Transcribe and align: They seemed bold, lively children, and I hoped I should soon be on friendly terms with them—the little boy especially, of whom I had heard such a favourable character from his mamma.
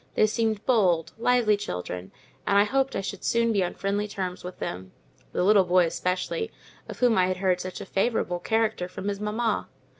They 0.15 0.25
seemed 0.25 0.65
bold, 0.65 1.13
lively 1.19 1.55
children, 1.55 2.11
and 2.47 2.57
I 2.57 2.63
hoped 2.63 2.95
I 2.95 3.01
should 3.01 3.23
soon 3.23 3.51
be 3.53 3.63
on 3.63 3.75
friendly 3.75 4.07
terms 4.07 4.43
with 4.43 4.57
them—the 4.57 5.43
little 5.43 5.63
boy 5.65 5.85
especially, 5.85 6.51
of 6.89 6.97
whom 7.01 7.19
I 7.19 7.27
had 7.27 7.37
heard 7.37 7.61
such 7.61 7.81
a 7.81 7.85
favourable 7.85 8.39
character 8.39 8.87
from 8.87 9.09
his 9.09 9.19
mamma. 9.19 9.69